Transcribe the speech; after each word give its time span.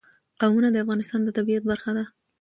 قومونه 0.39 0.69
د 0.71 0.75
افغانستان 0.83 1.19
د 1.23 1.29
طبیعت 1.37 1.63
برخه 1.71 1.91
ده. 1.97 2.03